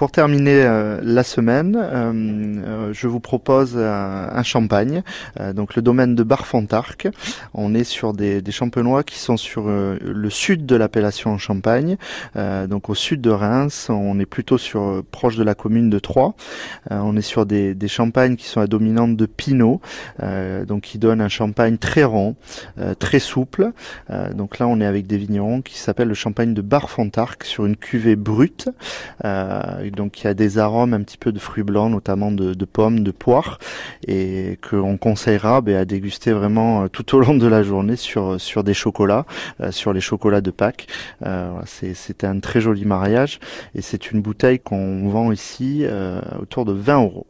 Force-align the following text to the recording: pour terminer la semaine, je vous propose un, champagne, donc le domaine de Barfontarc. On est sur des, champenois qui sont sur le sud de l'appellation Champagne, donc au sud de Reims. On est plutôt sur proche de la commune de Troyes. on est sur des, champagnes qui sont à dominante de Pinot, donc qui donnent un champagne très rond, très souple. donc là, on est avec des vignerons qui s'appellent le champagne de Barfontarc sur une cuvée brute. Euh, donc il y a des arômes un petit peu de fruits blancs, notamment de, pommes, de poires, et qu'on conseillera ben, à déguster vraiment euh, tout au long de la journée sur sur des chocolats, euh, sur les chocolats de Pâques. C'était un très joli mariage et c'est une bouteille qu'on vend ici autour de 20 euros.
pour 0.00 0.10
terminer 0.10 0.64
la 1.02 1.22
semaine, 1.22 1.78
je 2.90 3.06
vous 3.06 3.20
propose 3.20 3.76
un, 3.76 4.42
champagne, 4.42 5.02
donc 5.54 5.76
le 5.76 5.82
domaine 5.82 6.14
de 6.14 6.22
Barfontarc. 6.22 7.08
On 7.52 7.74
est 7.74 7.84
sur 7.84 8.14
des, 8.14 8.42
champenois 8.50 9.02
qui 9.02 9.18
sont 9.18 9.36
sur 9.36 9.68
le 9.68 10.30
sud 10.30 10.64
de 10.64 10.74
l'appellation 10.74 11.36
Champagne, 11.36 11.98
donc 12.34 12.88
au 12.88 12.94
sud 12.94 13.20
de 13.20 13.28
Reims. 13.28 13.88
On 13.90 14.18
est 14.18 14.24
plutôt 14.24 14.56
sur 14.56 15.02
proche 15.10 15.36
de 15.36 15.44
la 15.44 15.54
commune 15.54 15.90
de 15.90 15.98
Troyes. 15.98 16.32
on 16.88 17.14
est 17.14 17.20
sur 17.20 17.44
des, 17.44 17.76
champagnes 17.86 18.36
qui 18.36 18.46
sont 18.46 18.62
à 18.62 18.66
dominante 18.66 19.18
de 19.18 19.26
Pinot, 19.26 19.82
donc 20.66 20.80
qui 20.80 20.96
donnent 20.96 21.20
un 21.20 21.28
champagne 21.28 21.76
très 21.76 22.04
rond, 22.04 22.36
très 22.98 23.18
souple. 23.18 23.72
donc 24.32 24.60
là, 24.60 24.66
on 24.66 24.80
est 24.80 24.86
avec 24.86 25.06
des 25.06 25.18
vignerons 25.18 25.60
qui 25.60 25.78
s'appellent 25.78 26.08
le 26.08 26.14
champagne 26.14 26.54
de 26.54 26.62
Barfontarc 26.62 27.44
sur 27.44 27.66
une 27.66 27.76
cuvée 27.76 28.16
brute. 28.16 28.70
Euh, 29.26 29.89
donc 29.90 30.20
il 30.20 30.24
y 30.24 30.26
a 30.28 30.34
des 30.34 30.58
arômes 30.58 30.94
un 30.94 31.02
petit 31.02 31.18
peu 31.18 31.32
de 31.32 31.38
fruits 31.38 31.62
blancs, 31.62 31.90
notamment 31.90 32.30
de, 32.32 32.64
pommes, 32.64 33.00
de 33.00 33.10
poires, 33.10 33.58
et 34.06 34.58
qu'on 34.68 34.96
conseillera 34.96 35.60
ben, 35.60 35.76
à 35.76 35.84
déguster 35.84 36.32
vraiment 36.32 36.84
euh, 36.84 36.88
tout 36.88 37.16
au 37.16 37.20
long 37.20 37.34
de 37.34 37.46
la 37.46 37.62
journée 37.62 37.96
sur 37.96 38.40
sur 38.40 38.64
des 38.64 38.74
chocolats, 38.74 39.26
euh, 39.60 39.70
sur 39.70 39.92
les 39.92 40.00
chocolats 40.00 40.40
de 40.40 40.50
Pâques. 40.50 40.86
C'était 41.66 42.26
un 42.26 42.40
très 42.40 42.60
joli 42.60 42.84
mariage 42.84 43.40
et 43.74 43.82
c'est 43.82 44.10
une 44.10 44.20
bouteille 44.20 44.58
qu'on 44.58 45.08
vend 45.08 45.32
ici 45.32 45.84
autour 46.40 46.64
de 46.64 46.72
20 46.72 47.02
euros. 47.02 47.18